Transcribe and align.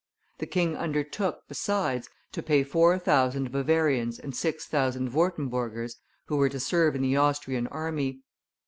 The 0.39 0.47
king 0.47 0.75
undertook, 0.75 1.43
besides, 1.47 2.09
to 2.31 2.41
pay 2.41 2.63
four 2.63 2.97
thousand 2.97 3.51
Bavarians 3.51 4.17
and 4.17 4.35
six 4.35 4.65
thousand 4.65 5.13
Wurtemburgers, 5.13 5.97
who 6.25 6.37
were 6.37 6.49
to 6.49 6.59
serve 6.59 6.95
in 6.95 7.03
the 7.03 7.17
Austrian 7.17 7.67
army. 7.67 8.21